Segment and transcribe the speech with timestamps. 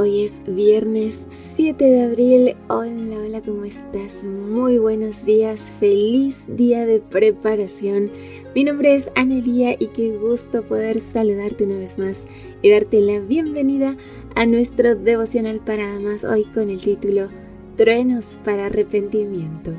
[0.00, 2.54] Hoy es viernes 7 de abril.
[2.68, 4.24] Hola, hola, ¿cómo estás?
[4.24, 5.72] Muy buenos días.
[5.80, 8.12] Feliz día de preparación.
[8.54, 12.28] Mi nombre es Anelía y qué gusto poder saludarte una vez más
[12.62, 13.96] y darte la bienvenida
[14.36, 17.26] a nuestro devocional para damas hoy con el título
[17.76, 19.72] Truenos para arrepentimiento.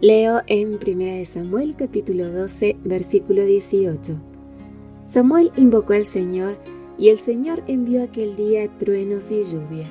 [0.00, 4.20] Leo en 1 Samuel capítulo 12 versículo 18.
[5.04, 6.58] Samuel invocó al Señor
[7.00, 9.90] y el Señor envió aquel día truenos y lluvia,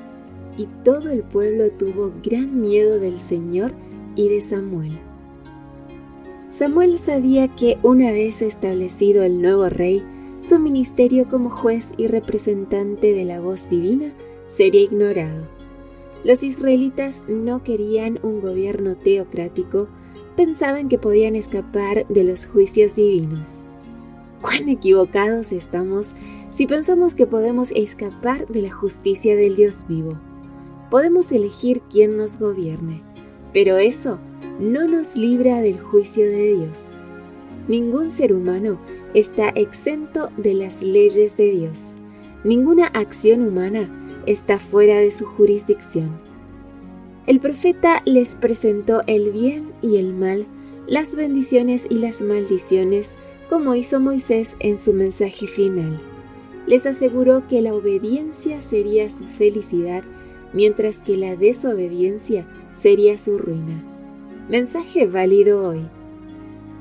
[0.57, 3.73] y todo el pueblo tuvo gran miedo del Señor
[4.15, 4.99] y de Samuel.
[6.51, 10.03] Samuel sabía que una vez establecido el nuevo rey,
[10.39, 14.13] su ministerio como juez y representante de la voz divina
[14.47, 15.47] sería ignorado.
[16.23, 19.87] Los israelitas no querían un gobierno teocrático,
[20.35, 23.63] pensaban que podían escapar de los juicios divinos.
[24.41, 26.15] Cuán equivocados estamos
[26.49, 30.17] si pensamos que podemos escapar de la justicia del Dios vivo.
[30.89, 33.01] Podemos elegir quién nos gobierne,
[33.53, 34.17] pero eso
[34.59, 36.91] no nos libra del juicio de Dios.
[37.67, 38.79] Ningún ser humano
[39.13, 41.95] está exento de las leyes de Dios.
[42.43, 43.89] Ninguna acción humana
[44.25, 46.19] está fuera de su jurisdicción.
[47.27, 50.47] El profeta les presentó el bien y el mal,
[50.87, 53.17] las bendiciones y las maldiciones
[53.49, 55.99] como hizo Moisés en su mensaje final.
[56.67, 60.03] Les aseguró que la obediencia sería su felicidad,
[60.53, 63.83] mientras que la desobediencia sería su ruina.
[64.49, 65.81] Mensaje válido hoy.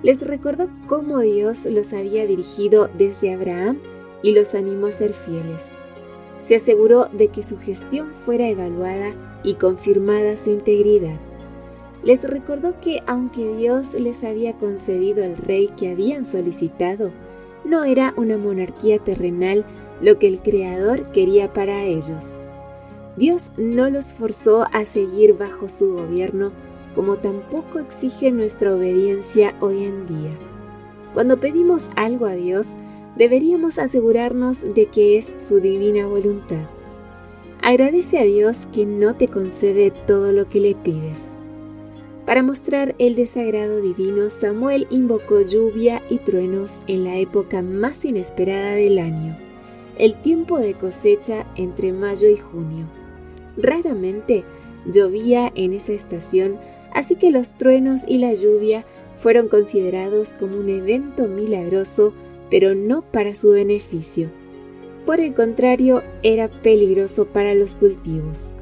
[0.03, 3.79] Les recordó cómo Dios los había dirigido desde Abraham
[4.23, 5.77] y los animó a ser fieles.
[6.41, 11.19] Se aseguró de que su gestión fuera evaluada y confirmada su integridad
[12.09, 17.11] les recordó que aunque Dios les había concedido el rey que habían solicitado,
[17.67, 19.67] no era una monarquía terrenal
[20.01, 22.39] lo que el Creador quería para ellos.
[23.19, 26.53] Dios no los forzó a seguir bajo su gobierno,
[26.95, 30.31] como tampoco exige nuestra obediencia hoy en día.
[31.13, 32.77] Cuando pedimos algo a Dios,
[33.17, 36.71] deberíamos asegurarnos de que es su divina voluntad.
[37.61, 41.38] Agradece a Dios que no te concede todo lo que le pides.
[42.29, 48.73] Para mostrar el desagrado divino, Samuel invocó lluvia y truenos en la época más inesperada
[48.73, 49.35] del año,
[49.97, 52.85] el tiempo de cosecha entre mayo y junio.
[53.57, 54.45] Raramente
[54.85, 56.59] llovía en esa estación,
[56.93, 58.85] así que los truenos y la lluvia
[59.19, 62.13] fueron considerados como un evento milagroso,
[62.51, 64.31] pero no para su beneficio.
[65.07, 68.55] Por el contrario, era peligroso para los cultivos.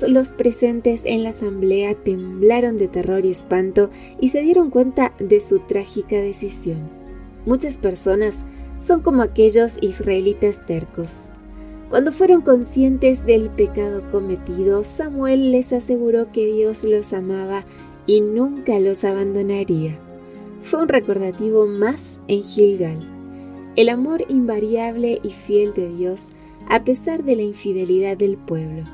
[0.00, 5.38] Los presentes en la asamblea temblaron de terror y espanto y se dieron cuenta de
[5.38, 6.90] su trágica decisión.
[7.44, 8.42] Muchas personas
[8.78, 11.32] son como aquellos israelitas tercos.
[11.90, 17.64] Cuando fueron conscientes del pecado cometido, Samuel les aseguró que Dios los amaba
[18.06, 19.98] y nunca los abandonaría.
[20.62, 22.98] Fue un recordativo más en Gilgal.
[23.76, 26.32] El amor invariable y fiel de Dios
[26.66, 28.84] a pesar de la infidelidad del pueblo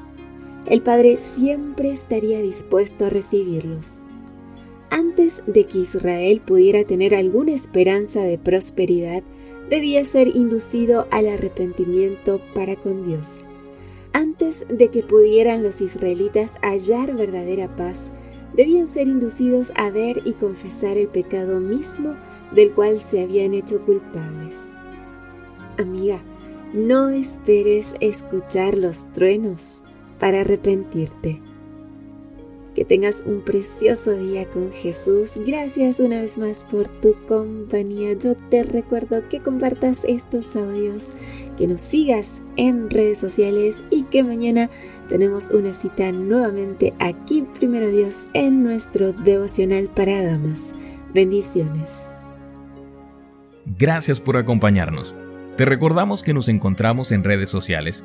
[0.69, 4.07] el Padre siempre estaría dispuesto a recibirlos.
[4.91, 9.23] Antes de que Israel pudiera tener alguna esperanza de prosperidad,
[9.71, 13.49] debía ser inducido al arrepentimiento para con Dios.
[14.13, 18.13] Antes de que pudieran los israelitas hallar verdadera paz,
[18.55, 22.15] debían ser inducidos a ver y confesar el pecado mismo
[22.55, 24.75] del cual se habían hecho culpables.
[25.79, 26.21] Amiga,
[26.73, 29.85] no esperes escuchar los truenos
[30.19, 31.41] para arrepentirte.
[32.75, 35.41] Que tengas un precioso día con Jesús.
[35.45, 38.13] Gracias una vez más por tu compañía.
[38.13, 41.15] Yo te recuerdo que compartas estos audios,
[41.57, 44.71] que nos sigas en redes sociales y que mañana
[45.09, 50.77] tenemos una cita nuevamente aquí, primero Dios, en nuestro devocional para damas.
[51.13, 52.13] Bendiciones.
[53.77, 55.17] Gracias por acompañarnos.
[55.57, 58.05] Te recordamos que nos encontramos en redes sociales